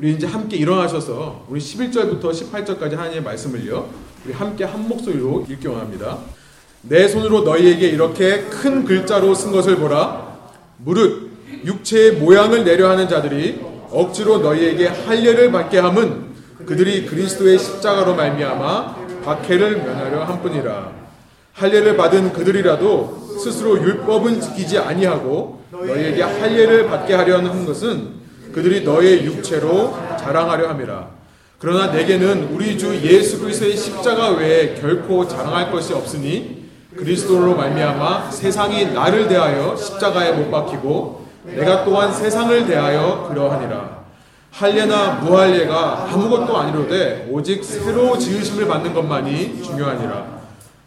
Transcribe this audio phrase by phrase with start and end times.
[0.00, 3.88] 우리 이제 함께 일어나셔서 우리 11절부터 18절까지 하나님의 말씀을요.
[4.24, 6.18] 우리 함께 한 목소리로 읽기 원합니다.
[6.82, 10.38] 내 손으로 너희에게 이렇게 큰 글자로 쓴 것을 보라.
[10.76, 11.32] 무릇
[11.64, 16.28] 육체의 모양을 내려하는 자들이 억지로 너희에게 할례를 받게 함은
[16.64, 20.92] 그들이 그리스도의 십자가로 말미암아 박해를 면하려 함뿐이라.
[21.54, 29.96] 할례를 받은 그들이라도 스스로 율법은 지키지 아니하고 너희에게 할례를 받게 하려는 것은 그들이 너의 육체로
[30.18, 31.08] 자랑하려 함이라.
[31.58, 38.92] 그러나 내게는 우리 주 예수 그리스도의 십자가 외에 결코 자랑할 것이 없으니 그리스도로 말미암아 세상이
[38.92, 43.98] 나를 대하여 십자가에 못 박히고 내가 또한 세상을 대하여 그러하니라.
[44.50, 50.38] 할례나 무할례가 아무것도 아니로되 오직 새로 지으심을 받는 것만이 중요하니라.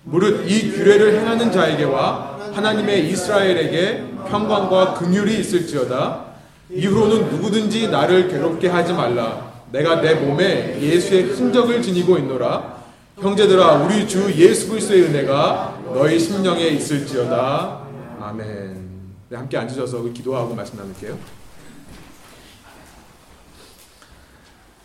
[0.04, 6.31] 무릇 이 규례를 행하는 자에게와 하나님의 이스라엘에게 평강과 긍휼이 있을지어다.
[6.74, 9.52] 이후로는 누구든지 나를 괴롭게 하지 말라.
[9.72, 12.82] 내가 내 몸에 예수의 흔적을 지니고 있노라.
[13.20, 17.82] 형제들아, 우리 주 예수 그리스도의 은혜가 너희 심령에 있을지어다.
[18.20, 18.82] 아멘.
[19.30, 21.18] 네, 함께 앉으셔서 기도하고 말씀 나눌게요.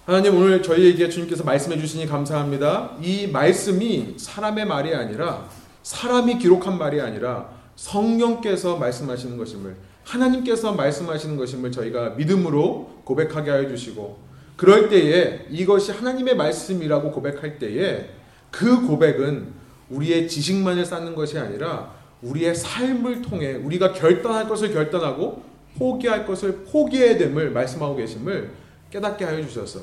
[0.05, 2.93] 하나님 오늘 저희에게 주님께서 말씀해 주시니 감사합니다.
[3.01, 5.49] 이 말씀이 사람의 말이 아니라
[5.83, 9.77] 사람이 기록한 말이 아니라 성령께서 말씀하시는 것임을
[10.07, 14.19] 하나님께서 말씀하시는 것임을 저희가 믿음으로 고백하게 하여 주시고
[14.57, 18.11] 그럴 때에 이것이 하나님의 말씀이라고 고백할 때에
[18.51, 19.49] 그 고백은
[19.91, 25.43] 우리의 지식만을 쌓는 것이 아니라 우리의 삶을 통해 우리가 결단할 것을 결단하고
[25.77, 28.51] 포기할 것을 포기해야 됨을 말씀하고 계심을
[28.91, 29.81] 깨닫게 하여 주셔서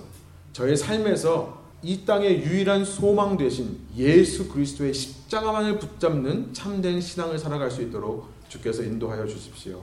[0.54, 7.82] 저의 삶에서 이 땅의 유일한 소망 되신 예수 그리스도의 십자가만을 붙잡는 참된 신앙을 살아갈 수
[7.82, 9.82] 있도록 주께서 인도하여 주십시오.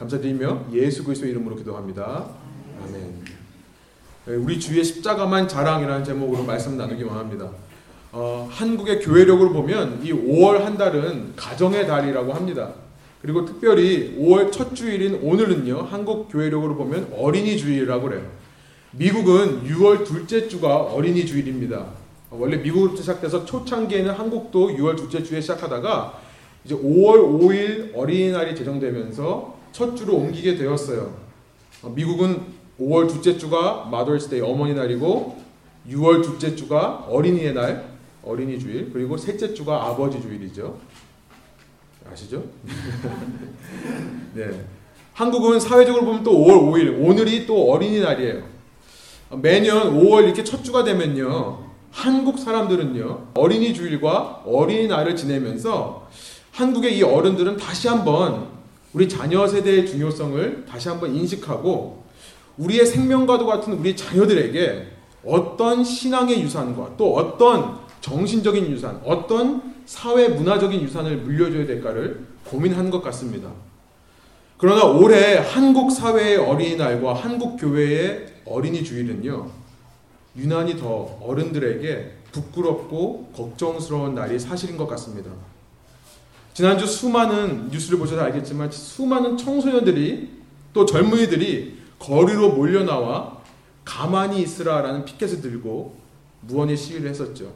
[0.00, 2.26] 감사드리며 예수 그리스도 이름으로 기도합니다.
[2.82, 3.24] 아멘.
[4.24, 7.50] 네, 우리 주의 십자가만 자랑이라는 제목으로 말씀 나누기 원합니다.
[8.12, 12.72] 어, 한국의 교회력으로 보면 이 5월 한 달은 가정의 달이라고 합니다.
[13.20, 18.26] 그리고 특별히 5월 첫 주일인 오늘은요, 한국 교회력으로 보면 어린이 주일이라고 그래요.
[18.92, 21.86] 미국은 6월 둘째 주가 어린이 주일입니다.
[22.30, 26.18] 원래 미국으로부터 시작돼서 초창기에는 한국도 6월 둘째 주에 시작하다가
[26.64, 31.14] 이제 5월 5일 어린이날이 제정되면서 첫 주로 옮기게 되었어요.
[31.94, 32.42] 미국은
[32.80, 35.38] 5월 둘째 주가 마더스데이 어머니 날이고
[35.88, 37.90] 6월 둘째 주가 어린이의 날
[38.22, 40.78] 어린이 주일 그리고 셋째 주가 아버지 주일이죠.
[42.10, 42.44] 아시죠?
[44.34, 44.50] 네.
[45.12, 48.42] 한국은 사회적으로 보면 또 5월 5일 오늘이 또 어린이 날이에요.
[49.42, 51.70] 매년 5월 이렇게 첫 주가 되면요.
[51.90, 53.28] 한국 사람들은요.
[53.34, 56.08] 어린이 주일과 어린이 날을 지내면서
[56.52, 58.59] 한국의 이 어른들은 다시 한번
[58.92, 62.04] 우리 자녀 세대의 중요성을 다시 한번 인식하고
[62.58, 64.86] 우리의 생명과도 같은 우리 자녀들에게
[65.24, 73.02] 어떤 신앙의 유산과 또 어떤 정신적인 유산, 어떤 사회 문화적인 유산을 물려줘야 될까를 고민하는 것
[73.02, 73.50] 같습니다.
[74.56, 79.48] 그러나 올해 한국 사회의 어린이날과 한국 교회의 어린이 주일은요,
[80.36, 85.30] 유난히 더 어른들에게 부끄럽고 걱정스러운 날이 사실인 것 같습니다.
[86.52, 90.30] 지난주 수많은 뉴스를 보셔서 알겠지만 수많은 청소년들이
[90.72, 93.38] 또 젊은이들이 거리로 몰려 나와
[93.84, 95.96] 가만히 있으라라는 피켓을 들고
[96.42, 97.52] 무언의 시위를 했었죠.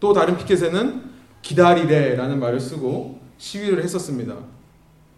[0.00, 4.36] 또 다른 피켓에는 기다리래라는 말을 쓰고 시위를 했었습니다.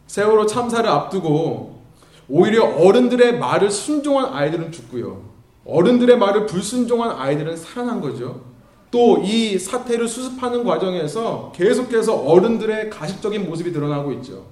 [0.06, 1.81] 세월호 참사를 앞두고
[2.28, 5.31] 오히려 어른들의 말을 순종한 아이들은 죽고요.
[5.65, 8.42] 어른들의 말을 불순종한 아이들은 살아난 거죠.
[8.91, 14.47] 또 이 사태를 수습하는 과정에서 계속해서 어른들의 가식적인 모습이 드러나고 있죠.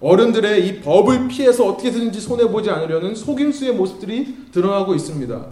[0.00, 5.46] 어른들의 이 법을 피해서 어떻게든지 손해보지 않으려는 속임수의 모습들이 드러나고 있습니다.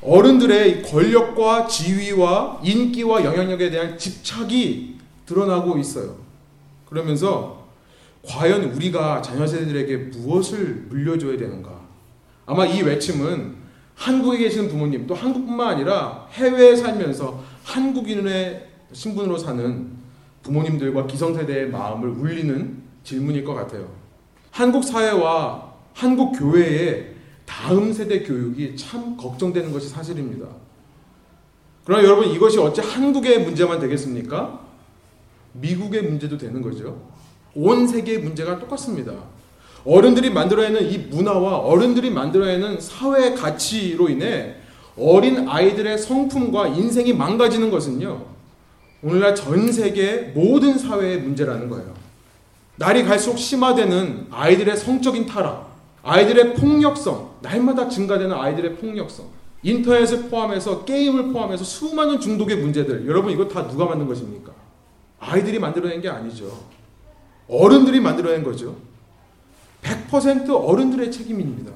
[0.00, 4.94] 어른들의 권력과 지위와 인기와 영향력에 대한 집착이
[5.26, 6.16] 드러나고 있어요.
[6.88, 7.66] 그러면서
[8.26, 11.78] 과연 우리가 자녀 세대들에게 무엇을 물려줘야 되는가?
[12.46, 13.57] 아마 이 외침은
[13.98, 19.90] 한국에 계시는 부모님 또 한국뿐만 아니라 해외에 살면서 한국인의 신분으로 사는
[20.44, 23.90] 부모님들과 기성세대의 마음을 울리는 질문일 것 같아요.
[24.52, 30.46] 한국 사회와 한국 교회의 다음 세대 교육이 참 걱정되는 것이 사실입니다.
[31.84, 34.60] 그러나 여러분 이것이 어찌 한국의 문제만 되겠습니까?
[35.54, 37.02] 미국의 문제도 되는 거죠.
[37.54, 39.12] 온 세계의 문제가 똑같습니다.
[39.84, 44.56] 어른들이 만들어내는 이 문화와 어른들이 만들어내는 사회 가치로 인해
[44.96, 48.24] 어린 아이들의 성품과 인생이 망가지는 것은요.
[49.02, 51.94] 오늘날 전 세계 모든 사회의 문제라는 거예요.
[52.76, 55.68] 날이 갈수록 심화되는 아이들의 성적인 타락,
[56.02, 59.26] 아이들의 폭력성, 날마다 증가되는 아이들의 폭력성,
[59.62, 63.06] 인터넷을 포함해서 게임을 포함해서 수많은 중독의 문제들.
[63.06, 64.52] 여러분 이거 다 누가 만든 것입니까?
[65.20, 66.50] 아이들이 만들어낸 게 아니죠.
[67.48, 68.76] 어른들이 만들어낸 거죠.
[69.88, 71.72] 100% 어른들의 책임입니다.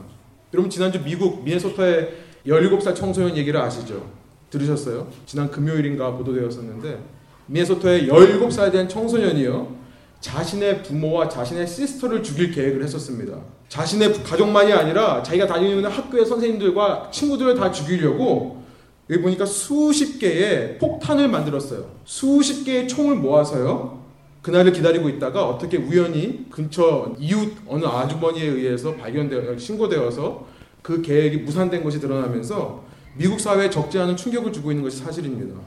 [0.53, 2.11] 여러분 지난주 미국 미네소타의
[2.47, 4.11] 17살 청소년 얘기를 아시죠?
[4.51, 5.09] 들으셨어요?
[5.25, 6.99] 지난 금요일인가 보도되었었는데
[7.47, 9.83] 미네소타의 17살 된 청소년이요.
[10.21, 13.39] 자신의 부모와 자신의 시스터를 죽일 계획을 했었습니다.
[13.69, 18.63] 자신의 가족만이 아니라 자기가 다니는 학교의 선생님들과 친구들을 다 죽이려고
[19.11, 21.87] 여기 보니까 수십 개의 폭탄을 만들었어요.
[22.05, 24.02] 수십 개의 총을 모아서요.
[24.43, 30.47] 그날을 기다리고 있다가 어떻게 우연히 근처 이웃 어느 아주머니에 의해서 발견되어 신고되어서
[30.83, 32.85] 그 계획이 무산된 것이 드러나면서
[33.17, 35.61] 미국 사회에 적지 않은 충격을 주고 있는 것이 사실입니다.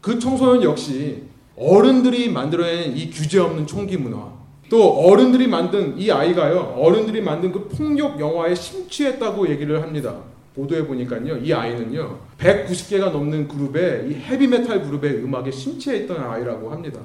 [0.00, 1.24] 그 청소년 역시
[1.54, 4.32] 어른들이 만들어낸 이 규제 없는 총기 문화,
[4.70, 10.16] 또 어른들이 만든 이 아이가요, 어른들이 만든 그 폭력 영화에 심취했다고 얘기를 합니다.
[10.54, 17.00] 보도해 보니까요, 이 아이는요, 190개가 넘는 그룹의 이 헤비메탈 그룹의 음악에 심취했던 아이라고 합니다.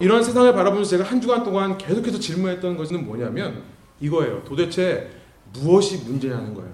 [0.00, 3.62] 이런 세상을 바라보면서 제가 한 주간 동안 계속해서 질문했던 것은 뭐냐면
[4.00, 4.42] 이거예요.
[4.44, 5.10] 도대체
[5.52, 6.70] 무엇이 문제냐는 거예요.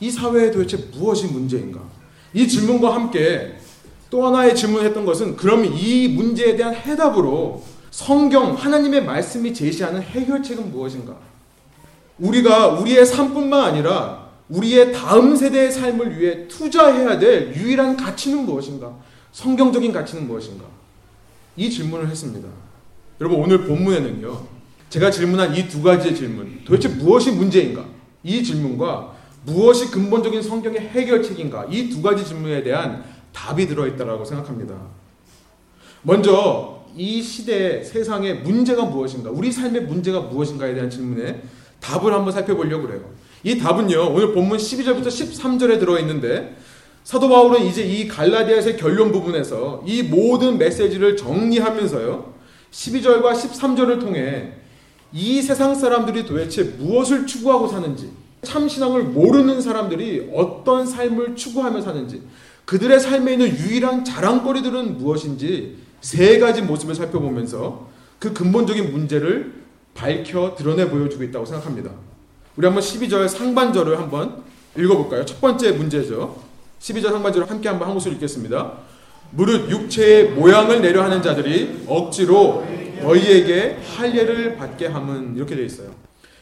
[0.00, 1.80] 이 사회에 도대체 무엇이 문제인가?
[2.34, 3.56] 이 질문과 함께
[4.10, 11.16] 또 하나의 질문했던 것은 그럼 이 문제에 대한 해답으로 성경 하나님의 말씀이 제시하는 해결책은 무엇인가?
[12.18, 18.92] 우리가 우리의 삶뿐만 아니라 우리의 다음 세대의 삶을 위해 투자해야 될 유일한 가치는 무엇인가?
[19.32, 20.75] 성경적인 가치는 무엇인가?
[21.56, 22.48] 이 질문을 했습니다.
[23.20, 24.46] 여러분 오늘 본문에는요.
[24.90, 26.60] 제가 질문한 이 두 가지의 질문.
[26.64, 27.84] 도대체 무엇이 문제인가?
[28.22, 29.14] 이 질문과
[29.44, 31.66] 무엇이 근본적인 성경의 해결책인가?
[31.70, 34.74] 이 두 가지 질문에 대한 답이 들어 있다라고 생각합니다.
[36.02, 39.30] 먼저 이 시대 세상의 문제가 무엇인가?
[39.30, 41.42] 우리 삶의 문제가 무엇인가에 대한 질문에
[41.80, 43.02] 답을 한번 살펴보려고 그래요.
[43.44, 44.12] 이 답은요.
[44.12, 46.56] 오늘 본문 12절부터 13절에 들어 있는데
[47.06, 52.34] 사도 바울은 이제 이 갈라디아서의 결론 부분에서 이 모든 메시지를 정리하면서요.
[52.72, 54.54] 12절과 13절을 통해
[55.12, 58.10] 이 세상 사람들이 도대체 무엇을 추구하고 사는지,
[58.42, 62.22] 참 신앙을 모르는 사람들이 어떤 삶을 추구하며 사는지,
[62.64, 67.88] 그들의 삶에 있는 유일한 자랑거리들은 무엇인지 세 가지 모습을 살펴보면서
[68.18, 69.62] 그 근본적인 문제를
[69.94, 71.92] 밝혀 드러내 보여주고 있다고 생각합니다.
[72.56, 74.42] 우리 한번 12절 상반절을 한번
[74.76, 75.24] 읽어볼까요?
[75.24, 76.45] 첫 번째 문제죠.
[76.80, 78.72] 12절 상반절을 함께 한번 한 목소리 읽겠습니다.
[79.30, 82.64] 무릇 육체의 모양을 내려 하는 자들이 억지로
[83.00, 85.90] 너희에게 할례를 받게 함은 이렇게 되어 있어요.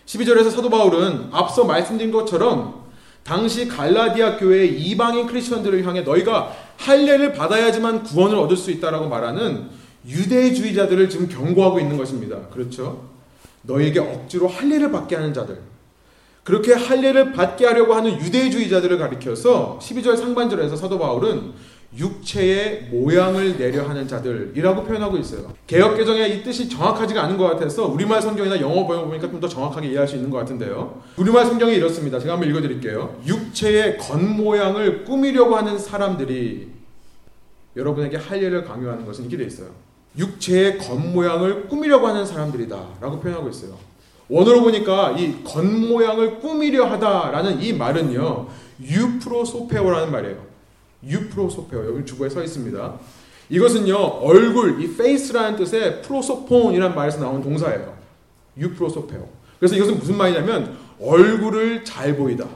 [0.06, 2.84] 12절에서 사도 바울은 앞서 말씀드린 것처럼
[3.22, 9.70] 당시 갈라디아 교회의 이방인 크리스천들을 향해 너희가 할례를 받아야지만 구원을 얻을 수 있다라고 말하는
[10.06, 12.48] 유대주의자들을 지금 경고하고 있는 것입니다.
[12.48, 13.08] 그렇죠?
[13.62, 15.58] 너희에게 억지로 할례를 받게 하는 자들.
[16.44, 21.52] 그렇게 할례를 받게 하려고 하는 유대주의자들을 가리켜서 12절 상반절에서 사도 바울은
[21.96, 25.52] 육체의 모양을 내려 하는 자들이라고 표현하고 있어요.
[25.66, 29.48] 개혁 개정의 이 뜻이 정확하지가 않은 것 같아서 우리말 성경이나 영어 번역 보니까 좀 더
[29.48, 31.02] 정확하게 이해할 수 있는 것 같은데요.
[31.16, 32.18] 우리말 성경이 이렇습니다.
[32.18, 33.22] 제가 한번 읽어드릴게요.
[33.26, 36.68] 육체의 겉모양을 꾸미려고 하는 사람들이
[37.76, 39.68] 여러분에게 할례를 강요하는 것은 이렇게 돼 있어요.
[40.18, 43.76] 육체의 겉모양을 꾸미려고 하는 사람들이다라고 표현하고 있어요.
[44.28, 48.48] 원어로 보니까 이 겉모양을 꾸미려 하다라는 이 말은요.
[48.82, 50.42] 유프로소페오라는 말이에요.
[51.06, 52.94] 유프로소페오 여기 주보에 서 있습니다.
[53.50, 57.94] 이것은요 얼굴 이 페이스라는 뜻의 프로소폰이라는 말에서 나온 동사예요.
[58.56, 59.28] 유프로소페오.
[59.58, 62.46] 그래서 이것은 무슨 말이냐면 얼굴을 잘 보이다.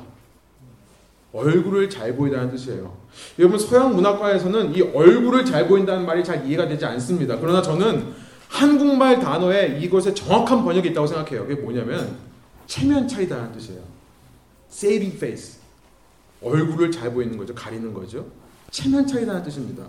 [1.32, 2.96] 얼굴을 잘 보이다는 뜻이에요.
[3.38, 7.38] 여러분 서양 문학과에서는 이 얼굴을 잘 보인다는 말이 잘 이해가 되지 않습니다.
[7.38, 8.14] 그러나 저는
[8.48, 11.46] 한국말 단어에 이것에 정확한 번역이 있다고 생각해요.
[11.46, 12.16] 그게 뭐냐면
[12.66, 13.80] 체면 차이다는 뜻이에요.
[14.70, 15.58] saving face.
[16.42, 17.54] 얼굴을 잘 보이는 거죠.
[17.54, 18.26] 가리는 거죠.
[18.70, 19.84] 체면 차이다는 뜻입니다.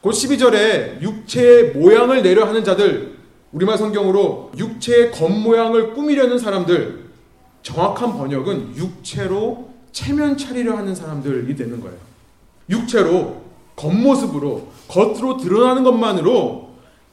[0.00, 3.18] 곧 12절에 육체의 모양을 내려 하는 자들,
[3.52, 7.10] 우리말 성경으로 육체의 겉모양을 꾸미려는 사람들,
[7.62, 11.96] 정확한 번역은 육체로 체면 차리려 하는 사람들이 되는 거예요.
[12.70, 13.42] 육체로,
[13.76, 16.69] 겉모습으로, 겉으로 드러나는 것만으로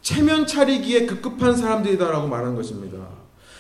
[0.07, 2.97] 체면 차리기에 급급한 사람들이다라고 말하는 것입니다.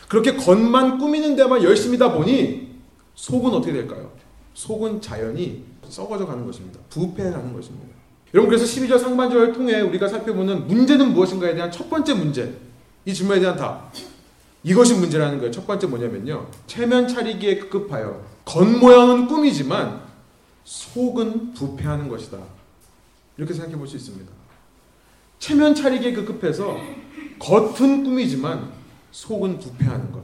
[0.07, 2.73] 그렇게 겉만 꾸미는 데만 열심이다 보니
[3.15, 4.13] 속은 어떻게 될까요?
[4.53, 6.79] 속은 자연이 썩어져 가는 것입니다.
[6.89, 7.87] 부패해 가는 것입니다.
[8.33, 12.55] 여러분 그래서 12절 상반절을 통해 우리가 살펴보는 문제는 무엇인가에 대한 첫 번째 문제
[13.03, 13.91] 이 질문에 대한 답
[14.63, 15.51] 이것이 문제라는 거예요.
[15.51, 16.47] 첫 번째 뭐냐면요.
[16.65, 20.01] 체면 차리기에 급급하여 겉모양은 꿈이지만
[20.63, 22.37] 속은 부패하는 것이다.
[23.37, 24.36] 이렇게 생각해 볼 수 있습니다.
[25.39, 26.77] 체면 차리기에 급급해서
[27.39, 28.71] 겉은 꿈이지만
[29.11, 30.23] 속은 부패하는 것.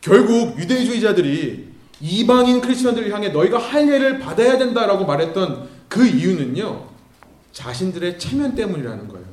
[0.00, 6.88] 결국 유대주의자들이 이방인 크리스천들을 향해 너희가 할례를 받아야 된다라고 말했던 그 이유는요.
[7.52, 9.26] 자신들의 체면 때문이라는 거예요.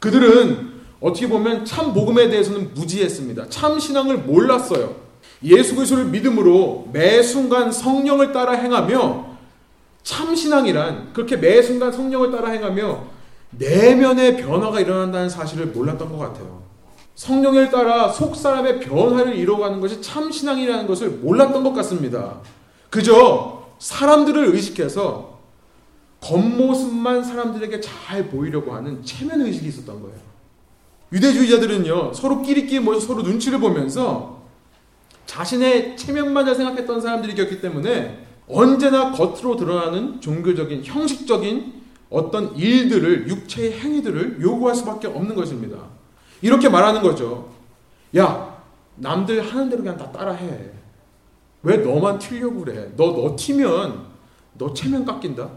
[0.00, 3.48] 그들은 어떻게 보면 참 복음에 대해서는 무지했습니다.
[3.48, 4.96] 참 신앙을 몰랐어요.
[5.42, 9.33] 예수 그리스도를 믿음으로 매 순간 성령을 따라 행하며
[10.04, 13.04] 참 신앙이란 그렇게 매 순간 성령을 따라 행하며
[13.50, 16.62] 내면의 변화가 일어난다는 사실을 몰랐던 것 같아요.
[17.14, 22.40] 성령을 따라 속 사람의 변화를 이루어가는 것이 참 신앙이라는 것을 몰랐던 것 같습니다.
[22.90, 25.38] 그저 사람들을 의식해서
[26.20, 30.16] 겉모습만 사람들에게 잘 보이려고 하는 체면 의식이 있었던 거예요.
[31.12, 34.42] 유대주의자들은요 서로 끼리끼리 모여서 서로 눈치를 보면서
[35.26, 44.74] 자신의 체면만을 생각했던 사람들이었기 때문에 언제나 겉으로 드러나는 종교적인 형식적인 어떤 일들을 육체의 행위들을 요구할
[44.76, 45.78] 수밖에 없는 것입니다.
[46.42, 47.50] 이렇게 말하는 거죠.
[48.16, 48.62] 야,
[48.96, 50.70] 남들 하는 대로 그냥 다 따라해.
[51.62, 52.92] 왜 너만 튀려고 그래?
[52.96, 54.06] 너, 너 튀면
[54.58, 55.50] 너 체면 깎인다?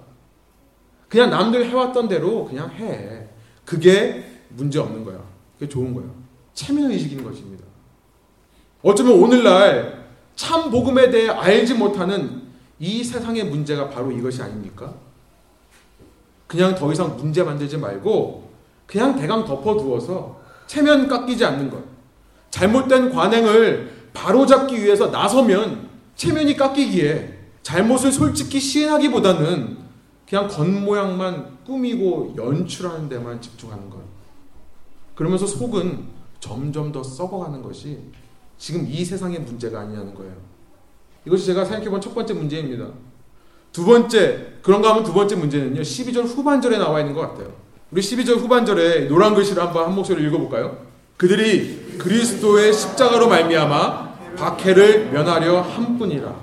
[1.09, 3.27] 그냥 남들 해왔던 대로 그냥 해.
[3.65, 5.19] 그게 문제 없는 거야.
[5.53, 6.05] 그게 좋은 거야.
[6.53, 7.65] 체면 의식인 것입니다.
[8.81, 12.46] 어쩌면 오늘날 참 복음에 대해 알지 못하는
[12.79, 14.93] 이 세상의 문제가 바로 이것이 아닙니까?
[16.45, 18.49] 그냥 더 이상 문제 만들지 말고
[18.85, 21.83] 그냥 대강 덮어두어서 체면 깎이지 않는 것.
[22.49, 29.77] 잘못된 관행을 바로잡기 위해서 나서면 체면이 깎이기에 잘못을 솔직히 시인하기보다는
[30.27, 33.99] 그냥 겉모양만 꾸미고 연출하는 데만 집중하는 것.
[35.15, 36.05] 그러면서 속은
[36.39, 37.99] 점점 더 썩어가는 것이
[38.57, 40.33] 지금 이 세상의 문제가 아니냐는 거예요.
[41.27, 42.87] 이것이 제가 생각해본 첫 번째 문제입니다.
[43.73, 47.53] 두 번째, 그런가 하면 두 번째 문제는요, 12절 후반절에 나와 있는 것 같아요.
[47.91, 50.85] 우리 12절 후반절에 노란 글씨를 한번 한 목소리로 읽어볼까요?
[51.17, 56.33] 그들이 그리스도의 십자가로 말미암아 박해를 면하려 함뿐이라.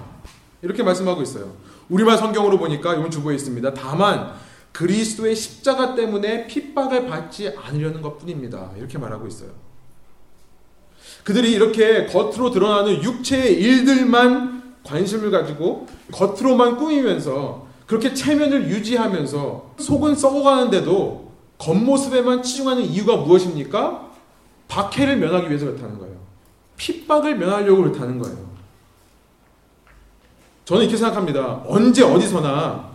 [0.61, 1.53] 이렇게 말씀하고 있어요.
[1.89, 3.73] 우리말 성경으로 보니까 이건 주보에 있습니다.
[3.73, 4.33] 다만
[4.73, 8.73] 그리스도의 십자가 때문에 핍박을 받지 않으려는 것뿐입니다.
[8.77, 9.51] 이렇게 말하고 있어요.
[11.23, 14.54] 그들이 이렇게 겉으로 드러나는 육체의 일들만
[14.85, 24.11] 관심을 가지고 겉으로만 꾸미면서 그렇게 체면을 유지하면서 속은 썩어가는데도 겉모습에만 치중하는 이유가 무엇입니까?
[24.69, 26.15] 박해를 면하기 위해서 그렇다는 거예요.
[26.77, 28.55] 핍박을 면하려고 그렇다는 거예요.
[30.65, 31.63] 저는 이렇게 생각합니다.
[31.67, 32.91] 언제 어디서나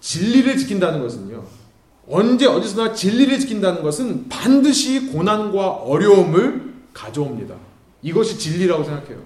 [0.00, 1.44] 진리를 지킨다는 것은요.
[2.08, 7.54] 언제 어디서나 진리를 지킨다는 것은 반드시 고난과 어려움을 가져옵니다.
[8.02, 9.18] 이것이 진리라고 생각해요.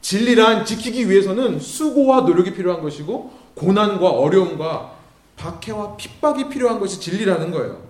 [0.00, 4.92] 진리란 지키기 위해서는 수고와 노력이 필요한 것이고 고난과 어려움과
[5.36, 7.86] 박해와 핍박이 필요한 것이 진리라는 거예요.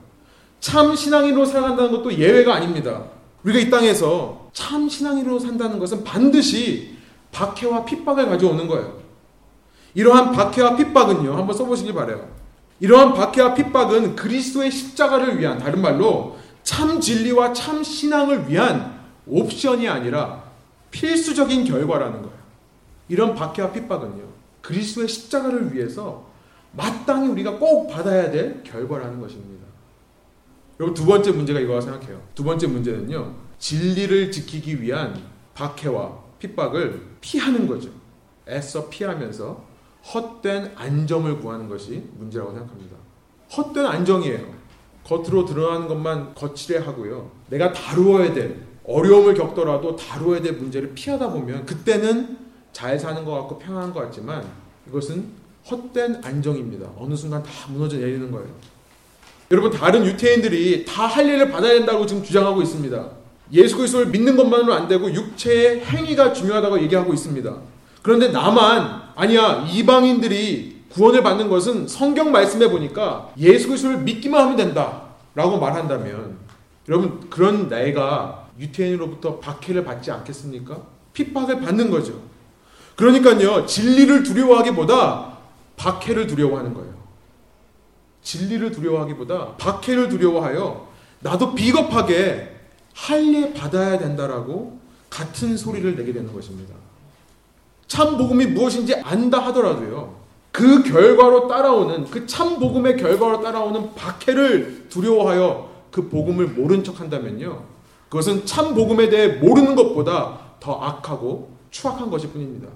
[0.61, 3.05] 참 신앙인으로 살아간다는 것도 예외가 아닙니다.
[3.45, 6.97] 우리가 이 땅에서 참 신앙인으로 산다는 것은 반드시
[7.31, 8.99] 박해와 핍박을 가져오는 거예요.
[9.95, 11.37] 이러한 박해와 핍박은요.
[11.37, 12.29] 한번 써보시기 바래요.
[12.81, 20.46] 이러한 박해와 핍박은 그리스도의 십자가를 위한 다른 말로 참 진리와 참 신앙을 위한 옵션이 아니라
[20.91, 22.37] 필수적인 결과라는 거예요.
[23.09, 24.25] 이런 박해와 핍박은요.
[24.63, 26.27] 그리스도의 십자가를 위해서
[26.73, 29.65] 마땅히 우리가 꼭 받아야 될 결과라는 것입니다.
[30.79, 32.21] 여러분 두 번째 문제가 이거라 생각해요.
[32.35, 33.35] 두 번째 문제는요.
[33.59, 35.19] 진리를 지키기 위한
[35.55, 37.89] 박해와 핍박을 피하는 거죠.
[38.49, 39.65] 애써 피하면서
[40.13, 42.97] 헛된 안정을 구하는 것이 문제라고 생각합니다.
[43.57, 44.55] 헛된 안정이에요.
[45.05, 47.31] 겉으로 드러나는 것만 거칠해 하고요.
[47.49, 52.39] 내가 다루어야 될 어려움을 겪더라도 다루어야 될 문제를 피하다 보면 그때는
[52.73, 54.45] 잘 사는 것 같고 평안한 것 같지만
[54.89, 55.25] 이것은
[55.71, 56.89] 헛된 안정입니다.
[56.97, 58.47] 어느 순간 다 무너져 내리는 거예요.
[59.51, 63.11] 여러분 다른 유태인들이 다 할 일을 받아야 된다고 지금 주장하고 있습니다.
[63.53, 67.55] 예수 그리스도를 믿는 것만으로 안 되고 육체의 행위가 중요하다고 얘기하고 있습니다.
[68.03, 75.59] 그런데 나만 아니야 이방인들이 구원을 받는 것은 성경 말씀에 보니까 예수 그리스도를 믿기만 하면 된다라고
[75.59, 76.37] 말한다면
[76.89, 80.81] 여러분 그런 내가 유태인으로부터 박해를 받지 않겠습니까?
[81.13, 82.21] 핍박을 받는 거죠.
[82.97, 85.37] 그러니까요 진리를 두려워하기보다
[85.77, 86.95] 박해를 두려워하는 거예요.
[88.23, 90.89] 진리를 두려워하기보다 박해를 두려워하여
[91.21, 92.55] 나도 비겁하게
[92.95, 94.79] 할례 받아야 된다라고
[95.11, 96.75] 같은 소리를 내게 되는 것입니다.
[97.87, 100.17] 참 복음이 무엇인지 안다 하더라도요.
[100.51, 107.76] 그 결과로 따라오는 그 참 복음의 결과로 따라오는 박해를 두려워하여 그 복음을 모른 척 한다면요.
[108.09, 112.69] 그것은 참 복음에 대해 모르는 것보다 더 악하고 추악한 것일 뿐입니다.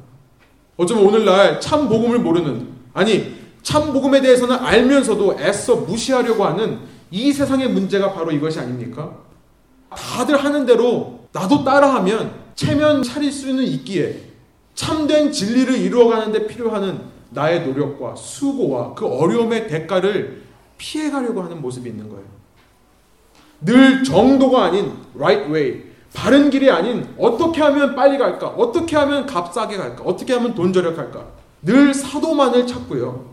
[0.77, 7.69] 어쩌면 오늘날 참 복음을 모르는 아니 참 복음에 대해서는 알면서도 애써 무시하려고 하는 이 세상의
[7.69, 9.17] 문제가 바로 이것이 아닙니까?
[9.91, 14.31] 다들 하는 대로 나도 따라하면 체면 차릴 수는 있기에
[14.75, 20.43] 참된 진리를 이루어가는데 필요하는 나의 노력과 수고와 그 어려움의 대가를
[20.79, 22.25] 피해가려고 하는 모습이 있는 거예요.
[23.63, 28.49] 늘 정도가 아닌 right way, 바른 길이 아닌 어떻게 하면 빨리 갈까?
[28.49, 30.03] 어떻게 하면 값싸게 갈까?
[30.05, 31.25] 어떻게 하면 돈 절약할까?
[31.63, 33.31] 늘 사도만을 찾고요.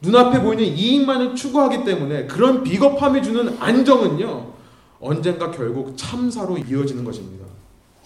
[0.00, 4.52] 눈앞에 보이는 이익만을 추구하기 때문에 그런 비겁함이 주는 안정은요.
[5.00, 7.44] 언젠가 결국 참사로 이어지는 것입니다.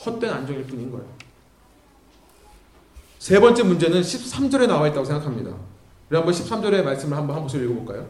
[0.04, 1.06] 헛된 안정일 뿐인 거예요.
[3.18, 5.50] 세 번째 문제는 13절에 나와 있다고 생각합니다.
[6.08, 8.06] 우리 한번 13절의 말씀을 한번 한 목소리 읽어볼까요?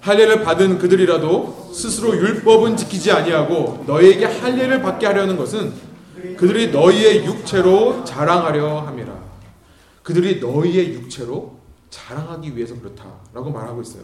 [0.00, 5.72] 할례를 받은 그들이라도 스스로 율법은 지키지 아니하고 너희에게 할례를 받게 하려는 것은
[6.36, 9.12] 그들이 너희의 육체로 자랑하려 함이라.
[10.02, 11.58] 그들이 너희의 육체로
[11.90, 14.02] 자랑하기 위해서 그렇다라고 말하고 있어요.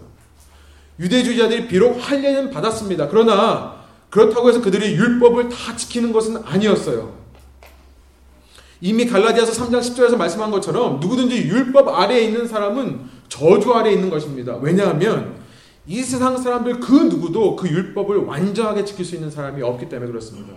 [0.99, 3.09] 유대주의자들이 비록 할례는 받았습니다.
[3.09, 7.13] 그러나 그렇다고 해서 그들이 율법을 다 지키는 것은 아니었어요.
[8.81, 14.57] 이미 갈라디아서 3장 10절에서 말씀한 것처럼 누구든지 율법 아래에 있는 사람은 저주 아래에 있는 것입니다.
[14.61, 15.44] 왜냐하면
[15.87, 20.55] 이 세상 사람들 그 누구도 그 율법을 완전하게 지킬 수 있는 사람이 없기 때문에 그렇습니다.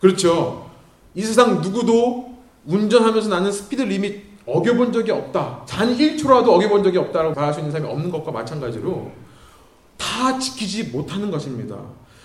[0.00, 0.70] 그렇죠.
[1.14, 5.64] 이 세상 누구도 운전하면서 나는 스피드 리밋 어겨본 적이 없다.
[5.68, 9.12] 단 1초라도 어겨본 적이 없다라고 말할 수 있는 사람이 없는 것과 마찬가지로
[9.98, 11.76] 다 지키지 못하는 것입니다.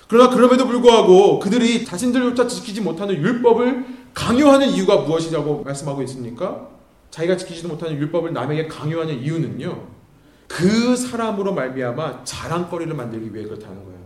[0.07, 6.69] 그러나 그럼에도 불구하고 그들이 자신들조차 지키지 못하는 율법을 강요하는 이유가 무엇이라고 말씀하고 있습니까?
[7.09, 9.87] 자기가 지키지도 못하는 율법을 남에게 강요하는 이유는요.
[10.53, 14.00] 그 사람으로 말미암아 자랑거리를 만들기 위해 그렇다는 거예요.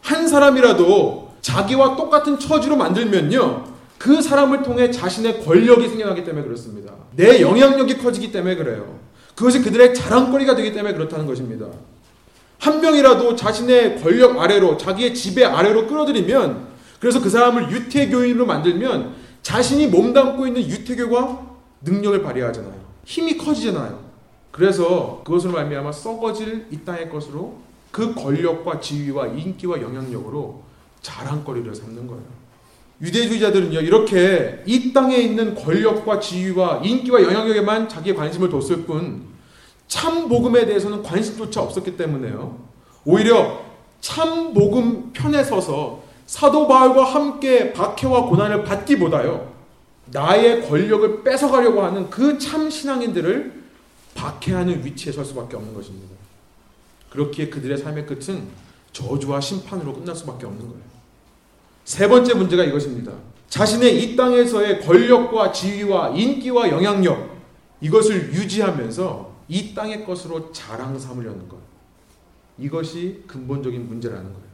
[0.00, 3.64] 한 사람이라도 자기와 똑같은 처지로 만들면요.
[3.98, 6.94] 그 사람을 통해 자신의 권력이 생겨나기 때문에 그렇습니다.
[7.14, 9.00] 내 영향력이 커지기 때문에 그래요.
[9.36, 11.66] 그것이 그들의 자랑거리가 되기 때문에 그렇다는 것입니다.
[12.58, 16.68] 한 명이라도 자신의 권력 아래로 자기의 지배 아래로 끌어들이면
[17.00, 21.40] 그래서 그 사람을 유태교인으로 만들면 자신이 몸담고 있는 유태교가
[21.82, 22.80] 능력을 발휘하잖아요.
[23.04, 24.11] 힘이 커지잖아요.
[24.52, 27.56] 그래서 그것으로 말미암아 썩어질 이 땅의 것으로
[27.90, 30.62] 그 권력과 지위와 인기와 영향력으로
[31.00, 32.22] 자랑거리를 삼는 거예요.
[33.00, 39.32] 유대주의자들은요 이렇게 이 땅에 있는 권력과 지위와 인기와 영향력에만 자기의 관심을 뒀을 뿐
[39.88, 42.56] 참 복음에 대해서는 관심조차 없었기 때문에요.
[43.04, 43.60] 오히려
[44.00, 49.52] 참 복음 편에 서서 사도 바울과 함께 박해와 고난을 받기보다요.
[50.06, 53.61] 나의 권력을 뺏어가려고 하는 그 참 신앙인들을
[54.22, 56.14] 박해하는 위치에 설 수밖에 없는 것입니다.
[57.10, 58.46] 그렇기에 그들의 삶의 끝은
[58.92, 60.82] 저주와 심판으로 끝날 수밖에 없는 거예요.
[61.84, 63.12] 세 번째 문제가 이것입니다.
[63.48, 67.32] 자신의 이 땅에서의 권력과 지위와 인기와 영향력
[67.80, 71.58] 이것을 유지하면서 이 땅의 것으로 자랑 삼으려는 것.
[72.58, 74.52] 이것이 근본적인 문제라는 거예요.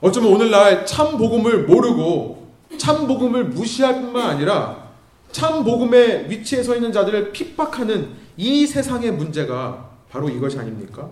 [0.00, 4.87] 어쩌면 오늘날 참 복음을 모르고 참 복음을 무시할 뿐만 아니라
[5.32, 11.08] 참 복음의 위치에 서 있는 자들을 핍박하는 이 세상의 문제가 바로 이것이 아닙니까?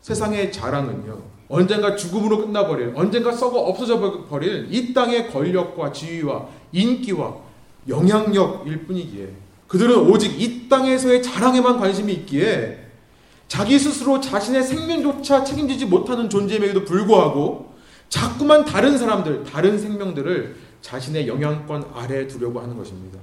[0.00, 1.38] 세상의 자랑은요.
[1.48, 7.36] 언젠가 죽음으로 끝나버릴, 언젠가 썩어 없어져 버릴 이 땅의 권력과 지위와 인기와
[7.88, 9.28] 영향력일 뿐이기에
[9.66, 12.86] 그들은 오직 이 땅에서의 자랑에만 관심이 있기에
[13.48, 17.74] 자기 스스로 자신의 생명조차 책임지지 못하는 존재임에도 불구하고
[18.10, 23.18] 자꾸만 다른 사람들, 다른 생명들을 자신의 영향권 아래에 두려고 하는 것입니다.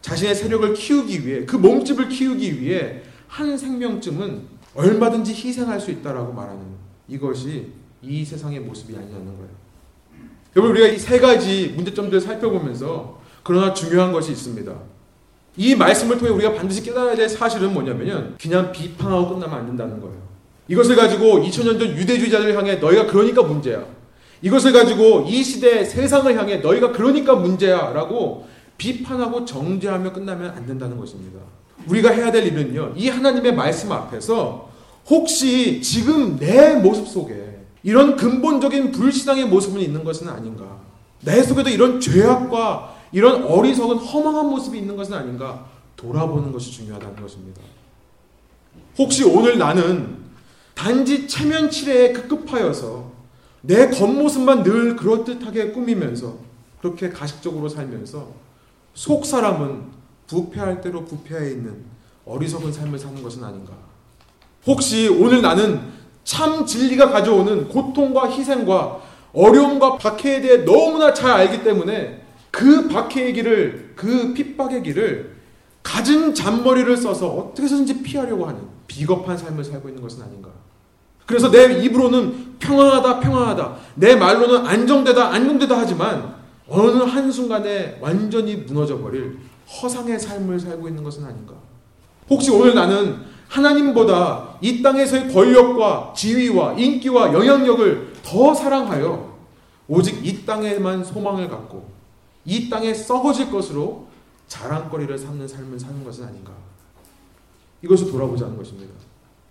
[0.00, 4.42] 자신의 세력을 키우기 위해, 그 몸집을 키우기 위해 한 생명쯤은
[4.74, 6.60] 얼마든지 희생할 수 있다라고 말하는
[7.08, 7.68] 이것이
[8.02, 9.48] 이 세상의 모습이 아니냐는 거예요.
[10.56, 14.72] 여러분, 우리가 이 세 가지 문제점들을 살펴보면서 그러나 중요한 것이 있습니다.
[15.56, 18.34] 이 말씀을 통해 우리가 반드시 깨달아야 될 사실은 뭐냐면요.
[18.40, 20.16] 그냥 비판하고 끝나면 안 된다는 거예요.
[20.68, 23.84] 이것을 가지고 2000년 전 유대주의자들을 향해 너희가 그러니까 문제야.
[24.42, 27.92] 이것을 가지고 이 시대 세상을 향해 너희가 그러니까 문제야.
[27.92, 28.46] 라고
[28.78, 31.40] 비판하고 정죄하며 끝나면 안 된다는 것입니다.
[31.86, 32.94] 우리가 해야 될 일은요.
[32.96, 34.70] 이 하나님의 말씀 앞에서
[35.08, 40.78] 혹시 지금 내 모습 속에 이런 근본적인 불신앙의 모습은 있는 것은 아닌가.
[41.22, 47.60] 내 속에도 이런 죄악과 이런 어리석은 허망한 모습이 있는 것은 아닌가 돌아보는 것이 중요하다는 것입니다.
[48.98, 50.18] 혹시 오늘 나는
[50.74, 53.10] 단지 체면 칠해에 급급하여서
[53.62, 56.36] 내 겉모습만 늘 그럴듯하게 꾸미면서
[56.80, 58.28] 그렇게 가식적으로 살면서
[58.98, 59.82] 속 사람은
[60.26, 61.84] 부패할 대로 부패해 있는
[62.26, 63.72] 어리석은 삶을 사는 것은 아닌가.
[64.66, 65.80] 혹시 오늘 나는
[66.24, 69.00] 참 진리가 가져오는 고통과 희생과
[69.32, 75.36] 어려움과 박해에 대해 너무나 잘 알기 때문에 그 박해의 길을 그 핍박의 길을
[75.84, 80.50] 갖은 잔머리를 써서 어떻게 해서든지 피하려고 하는 비겁한 삶을 살고 있는 것은 아닌가.
[81.24, 86.37] 그래서 내 입으로는 평안하다 평안하다 내 말로는 안정되다 안정되다 하지만
[86.68, 91.54] 어느 한순간에 완전히 무너져 버릴 허상의 삶을 살고 있는 것은 아닌가?
[92.28, 93.16] 혹시 오늘 나는
[93.48, 99.38] 하나님보다 이 땅에서의 권력과 지위와 인기와 영향력을 더 사랑하여
[99.88, 101.88] 오직 이 땅에만 소망을 갖고
[102.44, 104.06] 이 땅에 썩어질 것으로
[104.48, 106.52] 자랑거리를 삼는 삶을 사는 것은 아닌가?
[107.82, 108.92] 이것을 돌아보자는 것입니다.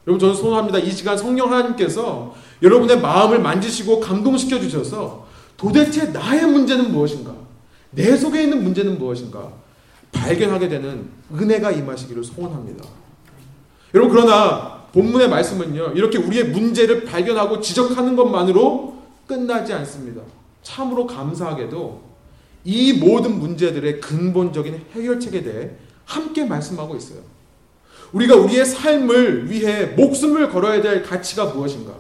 [0.06, 0.80] 여러분 저는 소원합니다.
[0.80, 5.27] 이 시간 성령 하나님께서 여러분의 마음을 만지시고 감동시켜 주셔서
[5.58, 7.36] 도대체 나의 문제는 무엇인가?
[7.92, 9.52] 내 속에 있는 문제는 무엇인가?
[10.12, 12.86] 발견하게 되는 은혜가 임하시기를 소원합니다.
[13.94, 15.94] 여러분 그러나 본문의 말씀은요.
[15.96, 20.22] 이렇게 우리의 문제를 발견하고 지적하는 것만으로 끝나지 않습니다.
[20.64, 22.08] 참으로 감사하게도
[22.64, 25.72] 이 모든 문제들의 근본적인 해결책에 대해
[26.06, 27.20] 함께 말씀하고 있어요.
[28.14, 31.94] 우리가 우리의 삶을 위해 목숨을 걸어야 될 가치가 무엇인가?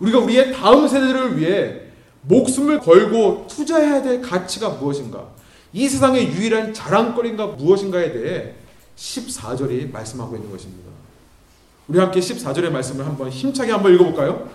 [0.00, 1.81] 우리가 우리의 다음 세대를 위해
[2.22, 5.26] 목숨을 걸고 투자해야 될 가치가 무엇인가?
[5.72, 8.52] 이 세상의 유일한 자랑거리가 무엇인가에 대해
[8.96, 10.90] 14절이 말씀하고 있는 것입니다.
[11.88, 14.48] 우리 함께 14절의 말씀을 한번 힘차게 한번 읽어볼까요?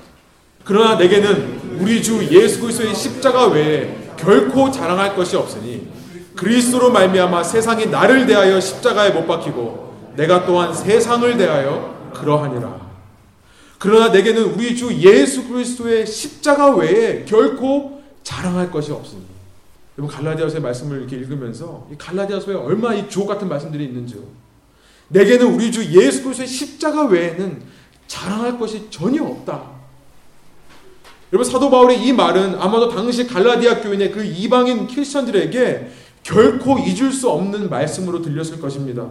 [0.63, 5.87] 그러나 내게는 우리 주 예수 그리스도의 십자가 외에 결코 자랑할 것이 없으니
[6.35, 12.86] 그리스도로 말미암아 세상이 나를 대하여 십자가에 못 박히고 내가 또한 세상을 대하여 그러하니라.
[13.79, 19.21] 그러나 내게는 우리 주 예수 그리스도의 십자가 외에 결코 자랑할 것이 없으니.
[19.97, 24.21] 여러분 갈라디아서의 말씀을 이렇게 읽으면서 이 갈라디아서에 얼마나 이 주옥 같은 말씀들이 있는지요.
[25.09, 27.61] 내게는 우리 주 예수 그리스도의 십자가 외에는
[28.07, 29.77] 자랑할 것이 전혀 없다.
[31.33, 35.91] 여러분 사도 바울의 이 말은 아마도 당시 갈라디아 교인의 그 이방인 크리스천들에게
[36.23, 39.07] 결코 잊을 수 없는 말씀으로 들렸을 것입니다.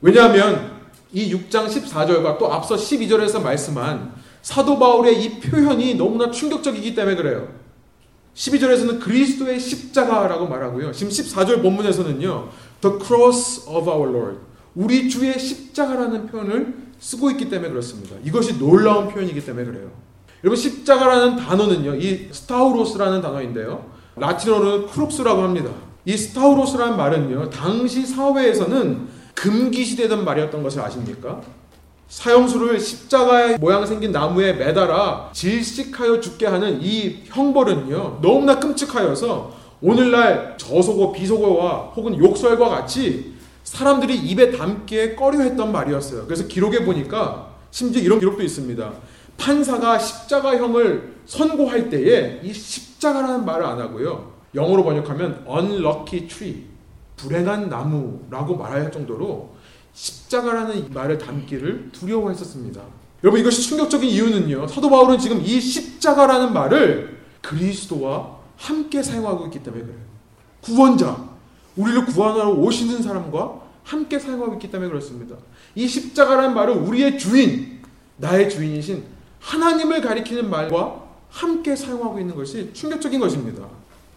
[0.00, 0.81] 왜냐하면
[1.12, 7.48] 이 6장 14절과 또 앞서 12절에서 말씀한 사도 바울의 이 표현이 너무나 충격적이기 때문에 그래요.
[8.34, 10.92] 12절에서는 그리스도의 십자가라고 말하고요.
[10.92, 12.48] 지금 14절 본문에서는요.
[12.80, 14.38] The cross of our Lord.
[14.74, 18.16] 우리 주의 십자가라는 표현을 쓰고 있기 때문에 그렇습니다.
[18.24, 19.90] 이것이 놀라운 표현이기 때문에 그래요.
[20.44, 21.96] 여러분 십자가라는 단어는요.
[21.96, 23.90] 이 스타우로스라는 단어인데요.
[24.16, 25.70] 라틴어로는 크룩스라고 합니다.
[26.04, 27.50] 이 스타우로스라는 말은요.
[27.50, 31.40] 당시 사회에서는 금기시되던 말이었던 것을 아십니까?
[32.08, 41.12] 사형수를 십자가의 모양 생긴 나무에 매달아 질식하여 죽게 하는 이 형벌은요 너무나 끔찍하여서 오늘날 저속어
[41.12, 43.32] 비속어와 혹은 욕설과 같이
[43.64, 46.24] 사람들이 입에 담기에 꺼려했던 말이었어요.
[46.26, 48.92] 그래서 기록에 보니까 심지어 이런 기록도 있습니다.
[49.38, 54.32] 판사가 십자가형을 선고할 때에 이 십자가라는 말을 안 하고요.
[54.54, 56.64] 영어로 번역하면 unlucky tree
[57.16, 59.54] 불행한 나무라고 말할 정도로
[59.92, 62.80] 십자가라는 말을 담기를 두려워했었습니다.
[63.24, 64.66] 여러분 이것이 충격적인 이유는요.
[64.66, 69.98] 사도 바울은 지금 이 십자가라는 말을 그리스도와 함께 사용하고 있기 때문에 그래요.
[70.60, 71.28] 구원자,
[71.76, 75.36] 우리를 구원하러 오시는 사람과 함께 사용하고 있기 때문에 그렇습니다.
[75.74, 77.82] 이 십자가라는 말은 우리의 주인,
[78.16, 79.04] 나의 주인이신
[79.40, 83.66] 하나님을 가리키는 말과 함께 사용하고 있는 것이 충격적인 것입니다.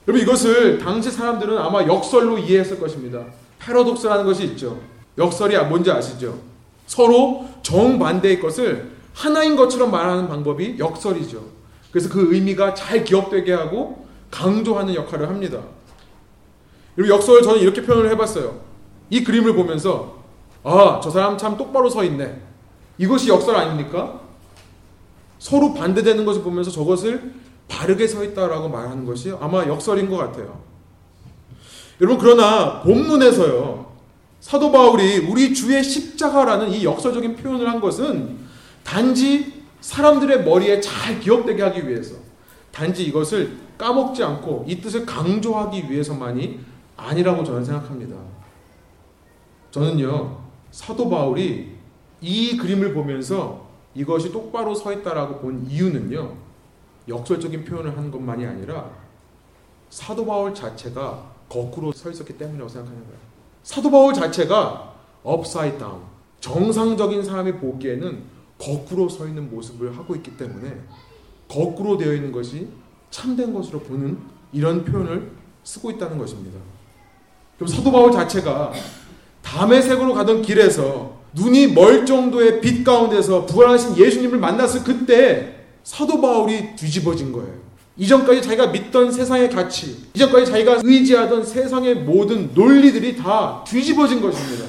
[0.08, 3.26] 여러분 이것을 당시 사람들은 아마 역설로 이해했을 것입니다.
[3.60, 4.80] 패러독스라는 것이 있죠.
[5.18, 6.40] 역설이 뭔지 아시죠?
[6.86, 11.42] 서로 정반대의 것을 하나인 것처럼 말하는 방법이 역설이죠.
[11.92, 15.62] 그래서 그 의미가 잘 기억되게 하고 강조하는 역할을 합니다.
[16.96, 18.60] 그리고 역설을 저는 이렇게 표현을 해봤어요.
[19.10, 20.24] 이 그림을 보면서
[20.64, 22.42] 아, 저 사람 참 똑바로 서 있네.
[22.98, 24.20] 이것이 역설 아닙니까?
[25.40, 27.34] 서로 반대되는 것을 보면서 저것을
[27.68, 30.62] 바르게 서 있다라고 말하는 것이 아마 역설인 것 같아요.
[32.02, 33.94] 여러분 그러나 본문에서요
[34.40, 38.38] 사도 바울이 우리 주의 십자가라는 이 역설적인 표현을 한 것은
[38.84, 42.16] 단지 사람들의 머리에 잘 기억되게 하기 위해서
[42.72, 46.60] 단지 이것을 까먹지 않고 이 뜻을 강조하기 위해서만이
[46.98, 48.16] 아니라고 저는 생각합니다.
[49.72, 50.40] 저는요
[50.72, 51.76] 사도 바울이
[52.22, 56.45] 이 그림을 보면서 이것이 똑바로 서 있다라고 본 이유는요
[57.08, 58.90] 역설적인 표현을 하는 것만이 아니라
[59.90, 63.20] 사도 바울 자체가 거꾸로 서 있었기 때문이라고 생각하는 거예요.
[63.64, 64.94] 사도 바울 자체가
[65.28, 65.80] upside
[66.40, 68.24] 정상적인 사람이 보기에는
[68.58, 70.80] 거꾸로 서 있는 모습을 하고 있기 때문에
[71.48, 72.68] 거꾸로 되어 있는 것이
[73.10, 74.18] 참된 것으로 보는
[74.52, 75.32] 이런 표현을
[75.64, 76.60] 쓰고 있다는 것입니다.
[77.56, 78.74] 그럼 사도 바울 자체가
[79.42, 86.76] 담의 색으로 가던 길에서 눈이 멀 정도의 빛 가운데서 부활하신 예수님을 만났을 그때 사도 바울이
[86.76, 87.54] 뒤집어진 거예요.
[87.96, 94.66] 이전까지 자기가 믿던 세상의 가치, 이전까지 자기가 의지하던 세상의 모든 논리들이 다 뒤집어진 것입니다.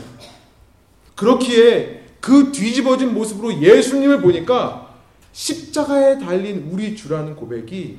[1.17, 4.95] 그렇기에 그 뒤집어진 모습으로 예수님을 보니까
[5.33, 7.97] 십자가에 달린 우리 주라는 고백이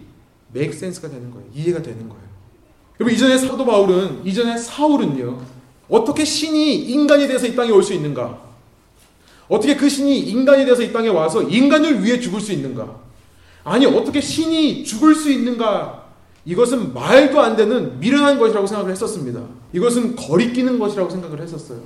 [0.53, 1.47] 맥센스가 되는 거예요.
[1.53, 2.23] 이해가 되는 거예요.
[2.99, 5.39] 여러분 이전에 사도 바울은 이전에 사울은요
[5.89, 8.45] 어떻게 신이 인간이 돼서 이 땅에 올 수 있는가?
[9.49, 13.06] 어떻게 그 신이 인간이 돼서 이 땅에 와서 인간을 위해 죽을 수 있는가?
[13.67, 16.05] 아니 어떻게 신이 죽을 수 있는가?
[16.45, 19.41] 이것은 말도 안 되는 미련한 것이라고 생각을 했었습니다.
[19.73, 21.81] 이것은 거리끼는 것이라고 생각을 했었어요.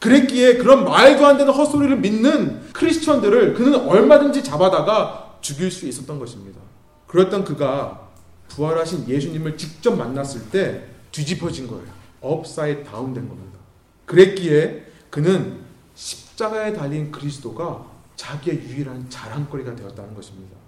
[0.00, 6.58] 그랬기에 그런 말도 안 되는 헛소리를 믿는 크리스천들을 그는 얼마든지 잡아다가 죽일 수 있었던 것입니다.
[7.06, 8.08] 그랬던 그가
[8.48, 11.86] 부활하신 예수님을 직접 만났을 때 뒤집어진 거예요.
[12.20, 13.60] upside down 된 겁니다.
[14.06, 15.60] 그랬기에 그는
[15.94, 20.63] 십자가에 달린 그리스도가 자기의 유일한 자랑거리가 되었다는 것입니다.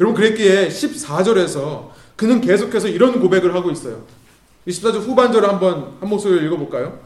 [0.00, 4.02] 여러분 그랬기에 14절에서 그는 계속해서 이런 고백을 하고 있어요.
[4.66, 6.98] 14절 후반절을 한번 한 목소리를 읽어볼까요?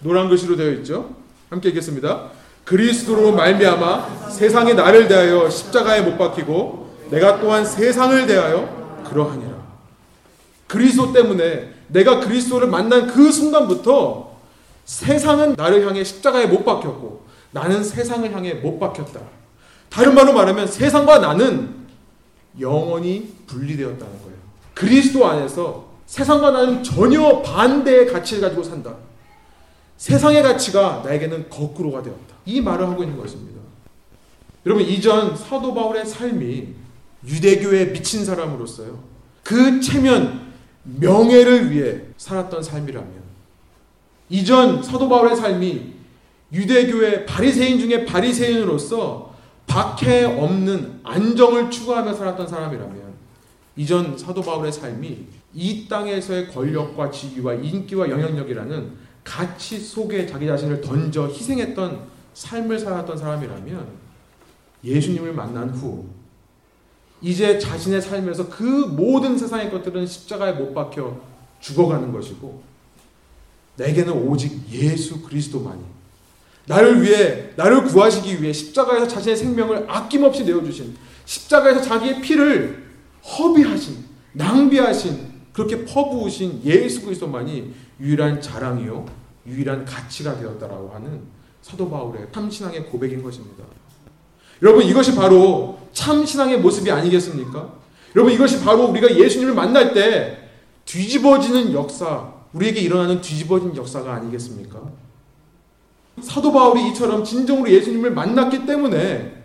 [0.00, 1.14] 노란 글씨로 되어 있죠.
[1.48, 2.30] 함께 읽겠습니다.
[2.64, 9.52] 그리스도로 말미암아 세상이 나를 대하여 십자가에 못 박히고 내가 또한 세상을 대하여 그러하니라.
[10.66, 14.32] 그리스도 때문에 내가 그리스도를 만난 그 순간부터
[14.84, 19.20] 세상은 나를 향해 십자가에 못 박혔고 나는 세상을 향해 못 박혔다.
[19.88, 21.81] 다른 말로 말하면 세상과 나는
[22.60, 24.36] 영원히 분리되었다는 거예요.
[24.74, 28.96] 그리스도 안에서 세상과 나는 전혀 반대의 가치를 가지고 산다.
[29.96, 32.34] 세상의 가치가 나에게는 거꾸로가 되었다.
[32.44, 33.60] 이 말을 하고 있는 것입니다.
[34.66, 36.68] 여러분 이전 사도 바울의 삶이
[37.26, 38.98] 유대교에 미친 사람으로서요.
[39.42, 43.22] 그 체면 명예를 위해 살았던 삶이라면
[44.28, 45.92] 이전 사도 바울의 삶이
[46.52, 49.31] 유대교의 바리새인 중에 바리새인으로서
[49.72, 53.14] 박해 없는 안정을 추구하며 살았던 사람이라면
[53.76, 58.92] 이전 사도 바울의 삶이 이 땅에서의 권력과 지위와 인기와 영향력이라는
[59.24, 63.88] 가치 속에 자기 자신을 던져 희생했던 삶을 살았던 사람이라면
[64.84, 66.04] 예수님을 만난 후
[67.22, 71.18] 이제 자신의 삶에서 그 모든 세상의 것들은 십자가에 못 박혀
[71.60, 72.62] 죽어가는 것이고
[73.76, 75.91] 내게는 오직 예수 그리스도만이
[76.66, 82.90] 나를 위해 나를 구하시기 위해 십자가에서 자신의 생명을 아낌없이 내어주신 십자가에서 자기의 피를
[83.24, 89.06] 허비하신 낭비하신 그렇게 퍼부으신 예수 그리스도만이 유일한 자랑이요
[89.46, 91.22] 유일한 가치가 되었다라고 하는
[91.60, 93.64] 사도 바울의 참신앙의 고백인 것입니다.
[94.62, 97.72] 여러분 이것이 바로 참신앙의 모습이 아니겠습니까?
[98.14, 100.50] 여러분 이것이 바로 우리가 예수님을 만날 때
[100.84, 104.80] 뒤집어지는 역사, 우리에게 일어나는 뒤집어진 역사가 아니겠습니까?
[106.20, 109.42] 사도 바울이 이처럼 진정으로 예수님을 만났기 때문에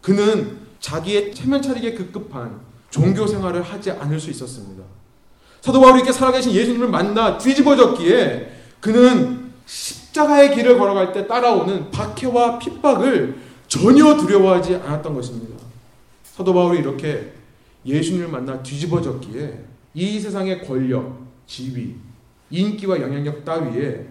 [0.00, 4.82] 그는 자기의 체면 차리게 급급한 종교 생활을 하지 않을 수 있었습니다.
[5.60, 13.36] 사도 바울이 이렇게 살아계신 예수님을 만나 뒤집어졌기에 그는 십자가의 길을 걸어갈 때 따라오는 박해와 핍박을
[13.68, 15.56] 전혀 두려워하지 않았던 것입니다.
[16.22, 17.32] 사도 바울이 이렇게
[17.84, 21.94] 예수님을 만나 뒤집어졌기에 이 세상의 권력, 지위,
[22.50, 24.06] 인기와 영향력 따위에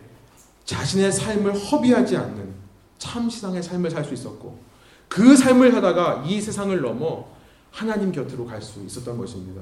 [0.65, 2.53] 자신의 삶을 허비하지 않는
[2.97, 4.59] 참 신앙의 삶을 살 수 있었고
[5.07, 7.25] 그 삶을 하다가 이 세상을 넘어
[7.71, 9.61] 하나님 곁으로 갈 수 있었던 것입니다.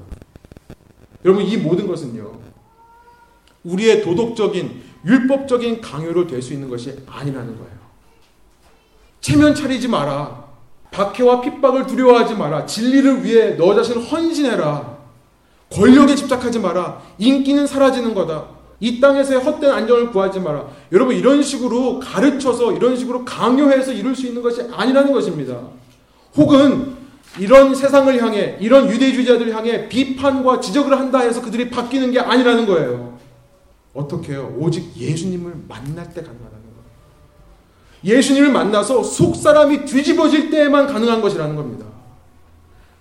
[1.24, 2.40] 여러분 이 모든 것은요.
[3.64, 7.74] 우리의 도덕적인 율법적인 강요로 될 수 있는 것이 아니라는 거예요.
[9.20, 10.44] 체면 차리지 마라.
[10.90, 12.66] 박해와 핍박을 두려워하지 마라.
[12.66, 14.98] 진리를 위해 너 자신을 헌신해라.
[15.72, 17.02] 권력에 집착하지 마라.
[17.18, 18.53] 인기는 사라지는 거다.
[18.80, 20.68] 이 땅에서의 헛된 안정을 구하지 마라.
[20.92, 25.60] 여러분 이런 식으로 가르쳐서 이런 식으로 강요해서 이룰 수 있는 것이 아니라는 것입니다.
[26.36, 26.94] 혹은
[27.38, 33.18] 이런 세상을 향해 이런 유대주의자들을 향해 비판과 지적을 한다 해서 그들이 바뀌는 게 아니라는 거예요.
[33.92, 34.54] 어떻게 해요?
[34.58, 38.04] 오직 예수님을 만날 때 가능하다는 거예요.
[38.04, 41.86] 예수님을 만나서 속 사람이 뒤집어질 때에만 가능한 것이라는 겁니다.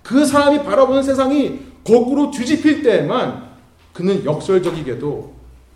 [0.04, 3.52] 그 사람이 바라보는 세상이 거꾸로 뒤집힐 때에만
[3.94, 5.34] 그는 역설적이게도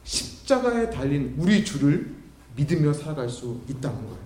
[0.08, 2.16] 십자가에 달린 우리 주를
[2.56, 4.18] 믿으며 살아갈 수 있다는 거예요.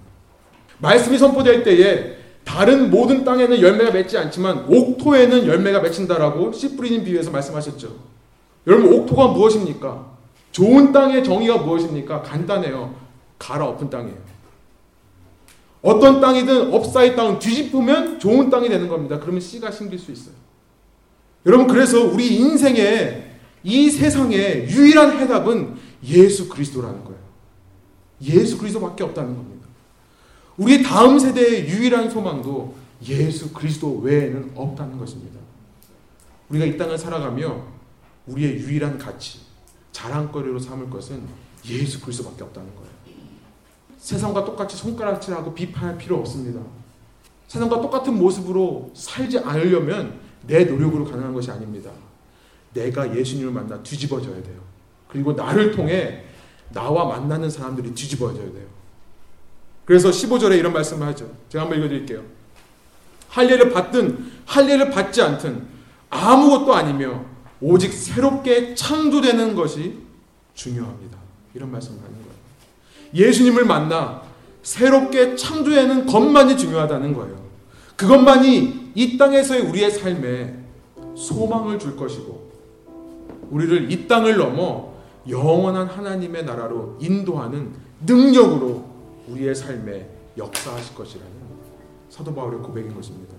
[0.78, 7.32] 말씀이 선포될 때에 다른 모든 땅에는 열매가 맺지 않지만 옥토에는 열매가 맺힌다라고 씨 뿌리는 비유에서
[7.32, 7.96] 말씀하셨죠.
[8.68, 10.12] 여러분 옥토가 무엇입니까?
[10.52, 12.22] 좋은 땅의 정의가 무엇입니까?
[12.22, 12.96] 간단해요.
[13.40, 14.32] 갈아엎은 땅이에요.
[15.82, 19.20] 어떤 땅이든 upside down 뒤집으면 좋은 땅이 되는 겁니다.
[19.20, 20.36] 그러면 씨가 심길 수 있어요.
[21.48, 23.31] 여러분 그래서 우리 인생에
[23.64, 27.20] 이 세상의 유일한 해답은 예수 그리스도라는 거예요.
[28.24, 29.68] 예수 그리스도밖에 없다는 겁니다.
[30.58, 32.76] 우리 다음 세대의 유일한 소망도
[33.08, 35.40] 예수 그리스도 외에는 없다는 것입니다.
[36.50, 37.64] 우리가 이 땅을 살아가며
[38.28, 39.40] 우리의 유일한 가치,
[39.92, 41.22] 자랑거리로 삼을 것은
[41.68, 42.92] 예수 그리스도밖에 없다는 거예요.
[43.98, 46.60] 세상과 똑같이 손가락질하고 비판할 필요 없습니다.
[47.48, 51.92] 세상과 똑같은 모습으로 살지 않으려면 내 노력으로 가능한 것이 아닙니다.
[52.74, 54.62] 내가 예수님을 만나 뒤집어져야 돼요.
[55.08, 56.24] 그리고 나를 통해
[56.74, 58.66] 나와 만나는 사람들이 뒤집어져야 돼요.
[59.86, 61.30] 그래서 15절에 이런 말씀을 하죠.
[61.50, 62.24] 제가 한번 읽어드릴게요.
[63.30, 65.66] 할례를 받든 할례를 받지 않든
[66.10, 67.26] 아무것도 아니며
[67.62, 69.98] 오직 새롭게 창조되는 것이
[70.54, 71.18] 중요합니다.
[71.54, 72.32] 이런 말씀을 하는 거예요.
[73.14, 74.22] 예수님을 만나
[74.64, 77.42] 새롭게 창조되는 것만이 중요하다는 거예요.
[77.96, 80.56] 그것만이 이 땅에서의 우리의 삶에
[81.16, 82.41] 소망을 줄 것이고
[83.52, 84.92] 우리를 이 땅을 넘어
[85.30, 87.74] 영원한 하나님의 나라로 인도하는
[88.06, 88.86] 능력으로
[89.28, 91.32] 우리의 삶에 역사하실 것이라는
[92.10, 93.36] 사도 바울의 고백인 것입니다.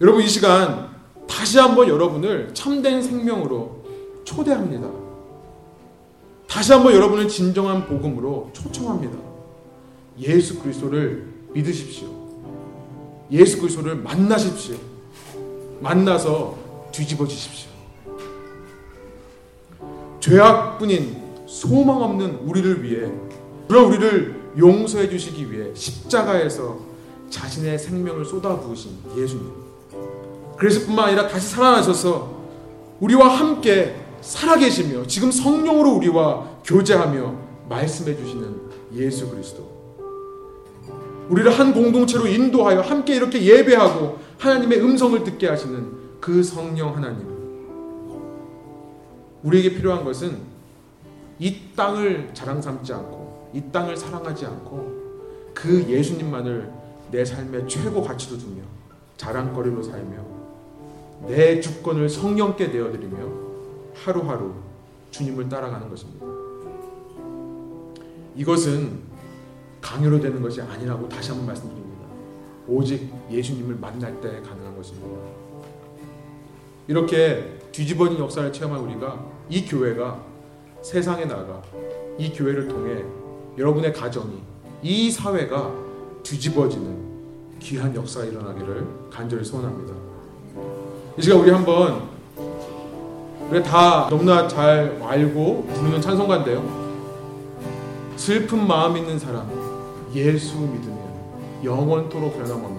[0.00, 0.90] 여러분 이 시간
[1.28, 3.84] 다시 한번 여러분을 참된 생명으로
[4.24, 4.88] 초대합니다.
[6.48, 9.16] 다시 한번 여러분을 진정한 복음으로 초청합니다.
[10.18, 12.08] 예수 그리스도를 믿으십시오.
[13.30, 14.76] 예수 그리스도를 만나십시오.
[15.80, 16.58] 만나서
[16.92, 17.71] 뒤집어지십시오.
[20.22, 23.10] 죄악뿐인 소망 없는 우리를 위해
[23.68, 26.78] 그런 우리를 용서해 주시기 위해 십자가에서
[27.28, 29.50] 자신의 생명을 쏟아부으신 예수님.
[30.56, 32.40] 그래서 뿐만 아니라 다시 살아나셔서
[33.00, 37.34] 우리와 함께 살아계시며 지금 성령으로 우리와 교제하며
[37.68, 38.54] 말씀해 주시는
[38.94, 39.72] 예수 그리스도.
[41.30, 47.41] 우리를 한 공동체로 인도하여 함께 이렇게 예배하고 하나님의 음성을 듣게 하시는 그 성령 하나님.
[49.42, 50.38] 우리에게 필요한 것은
[51.38, 55.02] 이 땅을 자랑 삼지 않고 이 땅을 사랑하지 않고
[55.54, 56.70] 그 예수님만을
[57.10, 58.62] 내 삶의 최고 가치로 두며
[59.16, 60.24] 자랑거리로 살며
[61.26, 63.18] 내 주권을 성령께 내어드리며
[63.94, 64.54] 하루하루
[65.10, 66.26] 주님을 따라가는 것입니다.
[68.34, 69.00] 이것은
[69.80, 72.06] 강요로 되는 것이 아니라고 다시 한번 말씀드립니다.
[72.66, 75.08] 오직 예수님을 만날 때 가능한 것입니다.
[76.88, 80.18] 이렇게 뒤집어진 역사를 체험한 우리가 이 교회가
[80.80, 81.60] 세상에 나가
[82.16, 83.04] 이 교회를 통해
[83.58, 84.40] 여러분의 가정이
[84.82, 85.70] 이 사회가
[86.22, 86.96] 뒤집어지는
[87.60, 89.92] 귀한 역사가 일어나기를 간절히 소원합니다.
[91.18, 92.08] 이 시간 우리 한번
[93.50, 96.82] 우리 다 너무나 잘 알고 부르는 찬송가인데요.
[98.16, 99.46] 슬픈 마음 있는 사람
[100.14, 100.98] 예수 믿으면
[101.62, 102.71] 영원토록 변함없네.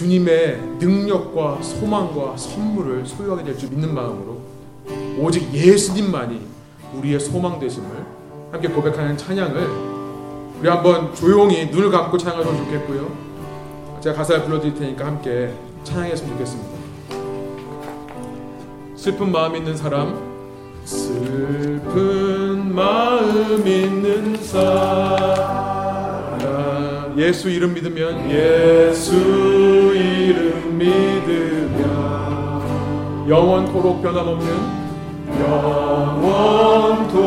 [0.00, 4.40] 주님의 능력과 소망과 선물을 소유하게 될 줄 믿는 마음으로
[5.18, 6.40] 오직 예수님만이
[6.96, 7.86] 우리의 소망 되심을
[8.50, 9.68] 함께 고백하는 찬양을
[10.58, 13.10] 우리 한번 조용히 눈을 감고 찬양하면 좋겠고요.
[14.00, 15.52] 제가 가사를 불러드릴 테니까 함께
[15.84, 16.70] 찬양했으면 좋겠습니다.
[18.96, 20.18] 슬픈 마음 있는 사람
[20.86, 25.49] 슬픈 마음 있는 사람
[27.20, 29.14] 예수 이름 믿으면 예수
[29.94, 31.84] 이름 믿으면
[33.28, 34.48] 영원토록 변함없는
[35.38, 37.20] 영원토록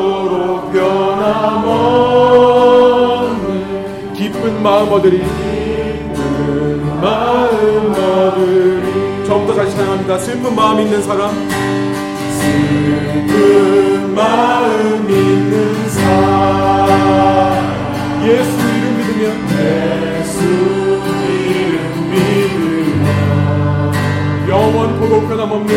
[0.73, 1.93] 변함없는
[4.15, 5.19] 기쁜 마음 얻으리.
[5.19, 9.25] 기쁜 마음 얻으리.
[9.27, 10.17] 저부터 다시 찬양합니다.
[10.17, 11.29] 슬픈 마음 있는 사람.
[12.39, 16.33] 슬픈 마음 있는 사람.
[18.25, 18.72] 예수
[19.25, 21.79] 예수 이름
[22.11, 23.07] 믿으면
[24.49, 25.71] 영원토록 변함없는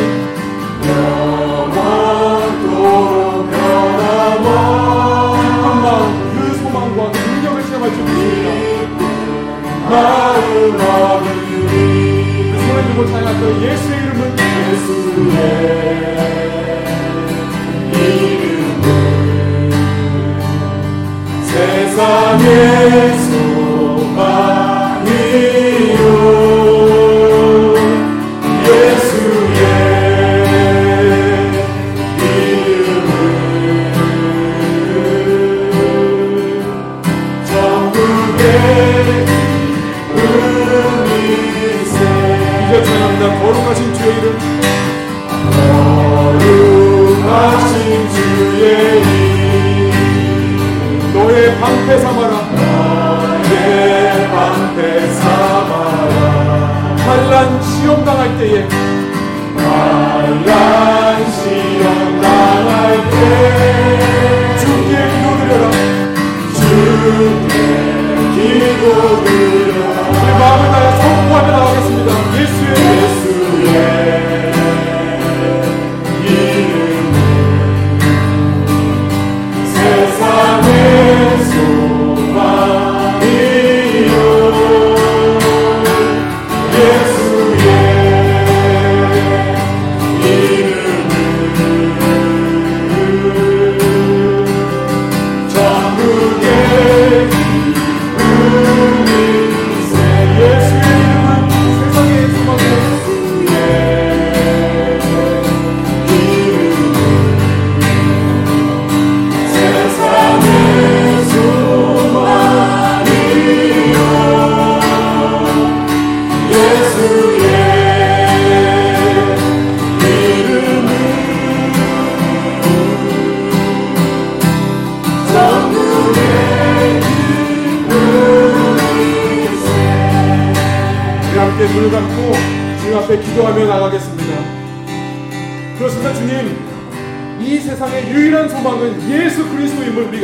[0.89, 1.87] 영원토록
[3.51, 6.03] 변함없는 기쁜 마음
[6.37, 8.49] 그 소망과 그 능력을 체험할 줄 믿습니다.
[9.91, 10.41] 마음
[10.75, 14.21] 얻으리 그 손을 들고 찬양할 때 예수의 이름은
[14.67, 15.37] 예수의
[17.93, 18.87] 이름은
[21.45, 23.36] 세상의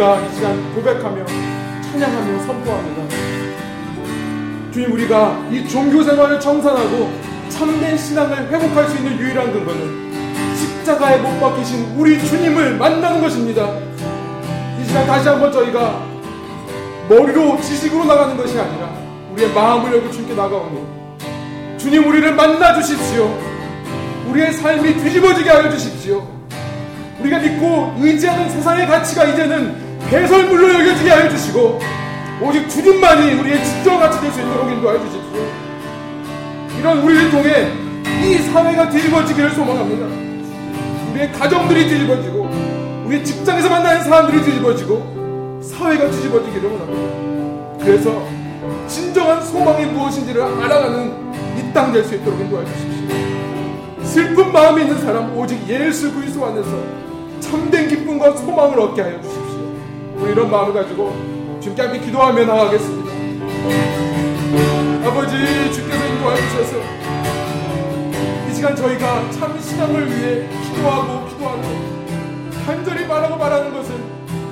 [0.03, 3.17] 우리가 이 시간 고백하며 찬양하며 선포합니다.
[4.73, 7.13] 주님 우리가 이 종교 생활을 청산하고
[7.49, 13.79] 참된 신앙을 회복할 수 있는 유일한 근거는 십자가에 못 박히신 우리 주님을 만나는 것입니다.
[14.81, 16.05] 이 시간 다시 한번 저희가
[17.09, 18.91] 머리로 지식으로 나가는 것이 아니라
[19.33, 23.39] 우리의 마음을 열고 주님께 나가오니 주님 우리를 만나 주십시오.
[24.31, 26.27] 우리의 삶이 뒤집어지게 하여 주십시오.
[27.21, 29.82] 우리가 믿고 의지하는 세상의 가치가 이제는
[30.13, 31.81] 배설물로 여겨지게 하여 주시고
[32.43, 35.47] 오직 주님만이 우리의 진정 가치 될수 있도록 인도하여 주십시오.
[36.79, 37.69] 이런 우리를 통해
[38.23, 40.07] 이 사회가 뒤집어지기를 소망합니다.
[41.13, 42.51] 우리의 가정들이 뒤집어지고
[43.07, 47.85] 우리 직장에서 만나는 사람들이 뒤집어지고 사회가 뒤집어지기를 원합니다.
[47.85, 48.23] 그래서
[48.89, 54.05] 진정한 소망이 무엇인지를 알아가는 이 땅 될 수 있도록 인도하여 주십시오.
[54.05, 56.69] 슬픈 마음이 있는 사람 오직 예수 그리스도 안에서
[57.41, 59.42] 참된 기쁨과 소망을 얻게 하여 주십시오.
[60.23, 61.11] 우리 이런 마음을 가지고
[61.61, 63.13] 주님께 함께 기도하며 나가겠습니다.
[65.05, 65.37] 아버지
[65.73, 66.77] 주께서 인도하여 주셔서
[68.49, 71.63] 이 시간 저희가 참 신앙을 위해 기도하고 기도하고
[72.65, 73.97] 간절히 말하고 말하는 것은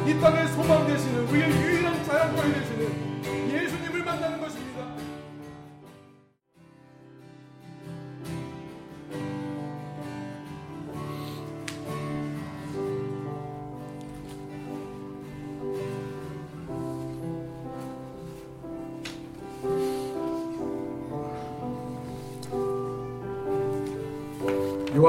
[0.09, 3.00] 이 땅의 소망 되시는 우리의 유일한 자양거리 되시는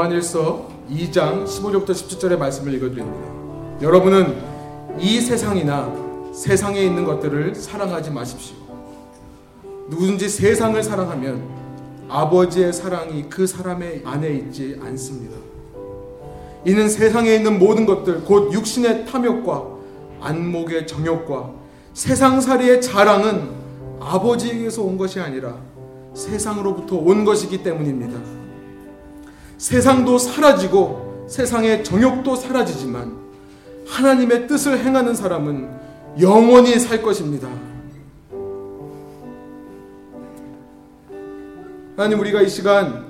[0.01, 3.81] 요한일서 2장 15절부터 17절의 말씀을 읽어드립니다.
[3.81, 4.35] 여러분은
[4.99, 5.93] 이 세상이나
[6.33, 8.55] 세상에 있는 것들을 사랑하지 마십시오.
[9.89, 11.43] 누구든지 세상을 사랑하면
[12.09, 15.37] 아버지의 사랑이 그 사람의 안에 있지 않습니다.
[16.65, 19.67] 이는 세상에 있는 모든 것들, 곧 육신의 탐욕과
[20.21, 21.51] 안목의 정욕과
[21.93, 23.49] 세상살이의 자랑은
[23.99, 25.57] 아버지에게서 온 것이 아니라
[26.15, 28.40] 세상으로부터 온 것이기 때문입니다.
[29.61, 33.15] 세상도 사라지고 세상의 정욕도 사라지지만
[33.85, 35.69] 하나님의 뜻을 행하는 사람은
[36.19, 37.47] 영원히 살 것입니다.
[41.95, 43.05] 하나님 우리가 이 시간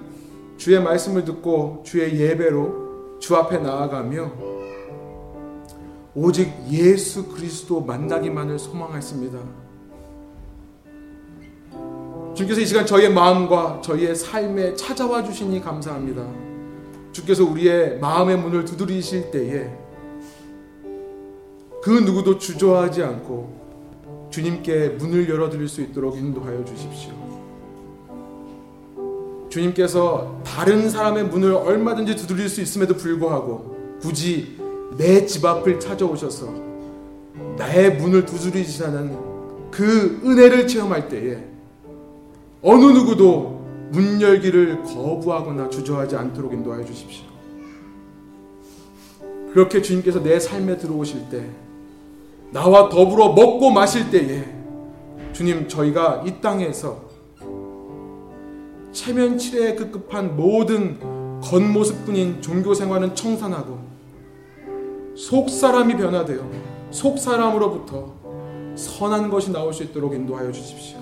[0.58, 4.34] 주의 말씀을 듣고 주의 예배로 주 앞에 나아가며
[6.14, 9.39] 오직 예수 그리스도 만나기만을 소망했습니다.
[12.42, 16.26] 주께서 이 시간 저희의 마음과 저희의 삶에 찾아와 주시니 감사합니다.
[17.12, 19.70] 주께서 우리의 마음의 문을 두드리실 때에
[21.84, 27.12] 그 누구도 주저하지 않고 주님께 문을 열어드릴 수 있도록 인도하여 주십시오.
[29.50, 34.58] 주님께서 다른 사람의 문을 얼마든지 두드릴 수 있음에도 불구하고 굳이
[34.98, 36.52] 내 집 앞을 찾아오셔서
[37.58, 41.51] 나의 문을 두드리시는 그 은혜를 체험할 때에
[42.64, 47.26] 어느 누구도 문 열기를 거부하거나 주저하지 않도록 인도하여 주십시오.
[49.51, 51.49] 그렇게 주님께서 내 삶에 들어오실 때
[52.51, 54.45] 나와 더불어 먹고 마실 때에
[55.34, 57.01] 주님 저희가 이 땅에서
[58.91, 60.99] 체면치레에 급급한 모든
[61.41, 63.80] 겉모습뿐인 종교 생활은 청산하고
[65.16, 66.45] 속 사람이 변화되어
[66.91, 68.14] 속 사람으로부터
[68.76, 71.01] 선한 것이 나올 수 있도록 인도하여 주십시오.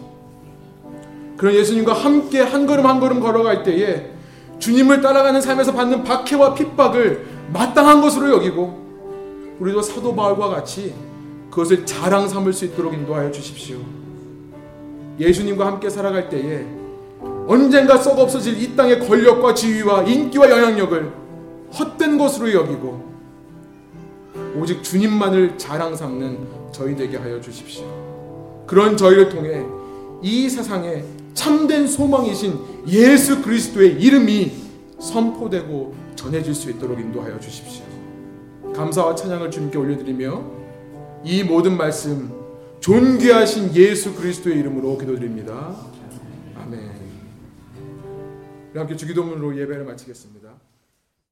[1.40, 4.12] 그런 예수님과 함께 한 걸음 한 걸음 걸어갈 때에
[4.60, 10.94] 주님을 따라가는 삶에서 받는 박해와 핍박을 마땅한 것으로 여기고 우리도 사도 바울과 같이
[11.50, 13.78] 그것을 자랑 삼을 수 있도록 인도하여 주십시오.
[15.18, 16.66] 예수님과 함께 살아갈 때에
[17.48, 21.10] 언젠가 썩 없어질 이 땅의 권력과 지위와 인기와 영향력을
[21.80, 23.10] 헛된 것으로 여기고
[24.60, 26.38] 오직 주님만을 자랑 삼는
[26.74, 27.86] 저희 되게 하여 주십시오.
[28.68, 29.66] 그런 저희를 통해
[30.22, 34.52] 이 세상에 참된 소망이신 예수 그리스도의 이름이
[35.00, 37.84] 선포되고 전해질 수 있도록 인도하여 주십시오.
[38.74, 40.60] 감사와 찬양을 주님께 올려드리며
[41.24, 42.32] 이 모든 말씀
[42.80, 45.76] 존귀하신 예수 그리스도의 이름으로 기도드립니다.
[46.64, 46.90] 아멘.
[48.74, 50.39] 함께 주기도문으로 예배를 마치겠습니다.